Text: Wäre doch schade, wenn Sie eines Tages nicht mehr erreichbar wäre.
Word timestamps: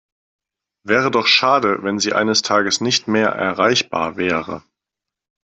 Wäre 0.83 1.11
doch 1.11 1.27
schade, 1.27 1.83
wenn 1.83 1.99
Sie 1.99 2.13
eines 2.13 2.41
Tages 2.41 2.81
nicht 2.81 3.07
mehr 3.07 3.27
erreichbar 3.29 4.17
wäre. 4.17 4.63